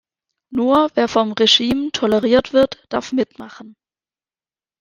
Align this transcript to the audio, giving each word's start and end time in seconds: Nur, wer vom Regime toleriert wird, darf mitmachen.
Nur, 0.49 0.89
wer 0.95 1.07
vom 1.07 1.31
Regime 1.33 1.91
toleriert 1.91 2.53
wird, 2.53 2.83
darf 2.89 3.11
mitmachen. 3.11 3.75